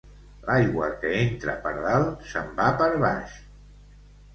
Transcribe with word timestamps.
L'aigua 0.47 0.87
que 1.03 1.11
entra 1.19 1.57
per 1.67 1.75
dalt 1.85 2.27
se'n 2.33 2.53
va 2.59 2.75
per 2.85 2.93
baix 3.09 3.41